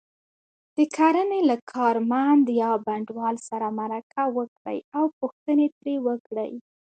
[0.77, 6.51] د کرنې له کارمند یا بڼوال سره مرکه وکړئ او پوښتنې ترې وکړئ.